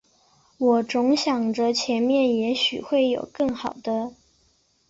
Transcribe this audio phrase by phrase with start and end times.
[0.57, 4.15] 我总想着前面也许会有更好的